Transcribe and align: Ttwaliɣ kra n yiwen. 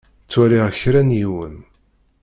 Ttwaliɣ 0.25 0.67
kra 0.79 1.01
n 1.07 1.15
yiwen. 1.19 1.55